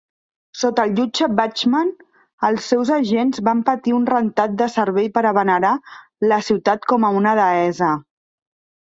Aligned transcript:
Sota 0.59 0.83
el 0.89 0.93
jutge 0.99 1.25
Bachmann, 1.39 1.91
els 2.47 2.69
seus 2.71 2.91
agents 2.95 3.41
van 3.49 3.61
patir 3.67 3.93
un 3.97 4.07
rentat 4.13 4.55
de 4.63 4.69
cervell 4.77 5.11
per 5.19 5.23
a 5.29 5.35
venerar 5.39 5.75
la 6.33 6.41
ciutat 6.49 6.89
com 6.95 7.07
a 7.07 7.13
una 7.19 7.35
deessa. 7.43 7.91